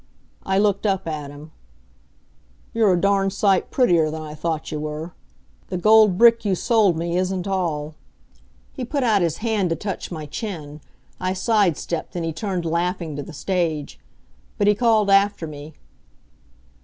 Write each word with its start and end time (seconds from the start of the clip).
I 0.41 0.57
looked 0.57 0.87
up 0.87 1.07
at 1.07 1.29
him. 1.29 1.51
"You're 2.73 2.93
a 2.93 2.99
darn 2.99 3.29
sight 3.29 3.69
prettier 3.69 4.09
than 4.09 4.23
I 4.23 4.33
thought 4.33 4.71
you 4.71 4.79
were. 4.79 5.13
The 5.67 5.77
gold 5.77 6.17
brick 6.17 6.43
you 6.43 6.55
sold 6.55 6.97
me 6.97 7.17
isn't 7.17 7.45
all" 7.45 7.93
He 8.73 8.83
put 8.83 9.03
out 9.03 9.21
his 9.21 9.37
hand 9.45 9.69
to 9.69 9.75
touch 9.75 10.09
my 10.11 10.25
chin. 10.25 10.81
I 11.19 11.33
side 11.33 11.77
stepped, 11.77 12.15
and 12.15 12.25
he 12.25 12.33
turned 12.33 12.65
laughing 12.65 13.15
to 13.15 13.21
the 13.21 13.31
stage. 13.31 13.99
But 14.57 14.65
he 14.65 14.73
called 14.73 15.11
after 15.11 15.45
me. 15.45 15.75